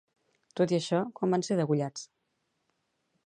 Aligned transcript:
Tot 0.59 0.73
i 0.75 0.77
això, 0.77 1.01
quan 1.19 1.37
van 1.37 1.45
ser 1.49 1.59
degollats? 1.61 2.09